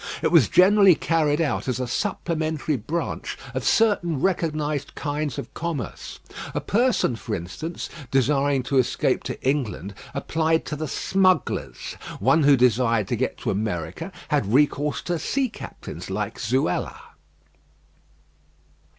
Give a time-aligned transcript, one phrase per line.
[0.23, 6.17] It was generally carried on as a supplementary branch of certain recognised kinds of commerce.
[6.55, 12.57] A person, for instance, desiring to escape to England, applied to the smugglers; one who
[12.57, 16.95] desired to get to America, had recourse to sea captains like Zuela.